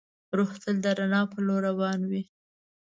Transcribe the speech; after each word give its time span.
روح 0.37 0.51
تل 0.63 0.75
د 0.83 0.87
رڼا 0.97 1.21
په 1.31 1.39
لور 1.47 1.61
روان 1.69 1.99
وي. 2.09 2.23